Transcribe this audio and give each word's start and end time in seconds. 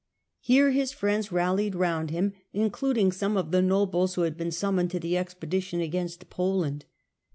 Here 0.39 0.71
his 0.71 0.91
friends 0.91 1.31
rallied 1.31 1.75
round 1.75 2.09
him, 2.09 2.33
including 2.53 3.11
some 3.11 3.37
of 3.37 3.51
the 3.51 3.61
nobles 3.61 4.15
who 4.15 4.21
had 4.23 4.35
been 4.35 4.49
sum 4.49 4.77
moned 4.77 4.89
to 4.89 4.99
the 4.99 5.15
expedition 5.15 5.79
against 5.79 6.27
Poland. 6.31 6.85